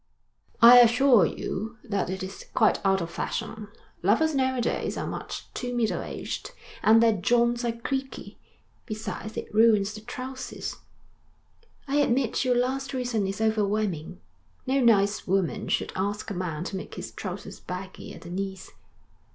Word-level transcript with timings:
'I 0.63 0.79
assure 0.79 1.27
you 1.27 1.77
that 1.83 2.09
it 2.09 2.23
is 2.23 2.47
quite 2.55 2.83
out 2.83 3.01
of 3.01 3.11
fashion. 3.11 3.67
Lovers 4.01 4.33
now 4.33 4.55
a 4.57 4.59
days 4.61 4.97
are 4.97 5.05
much 5.05 5.45
too 5.53 5.75
middle 5.75 6.01
aged, 6.01 6.53
and 6.81 7.03
their 7.03 7.13
joints 7.13 7.63
are 7.63 7.71
creaky. 7.71 8.39
Besides 8.87 9.37
it 9.37 9.53
ruins 9.53 9.93
the 9.93 10.01
trousers.' 10.01 10.77
'I 11.87 11.97
admit 11.97 12.43
your 12.43 12.55
last 12.55 12.95
reason 12.95 13.27
is 13.27 13.39
overwhelming. 13.39 14.19
No 14.65 14.79
nice 14.79 15.27
woman 15.27 15.67
should 15.67 15.93
ask 15.95 16.31
a 16.31 16.33
man 16.33 16.63
to 16.63 16.77
make 16.77 16.95
his 16.95 17.11
trousers 17.11 17.59
baggy 17.59 18.11
at 18.15 18.21
the 18.21 18.31
knees.' 18.31 18.71